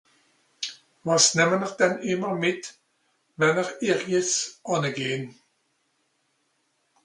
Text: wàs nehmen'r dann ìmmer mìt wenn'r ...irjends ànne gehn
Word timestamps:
wàs 1.05 1.25
nehmen'r 1.37 1.73
dann 1.81 1.93
ìmmer 2.11 2.33
mìt 2.41 2.63
wenn'r 3.39 3.67
...irjends 3.89 4.33
ànne 4.73 4.91
gehn 4.97 5.23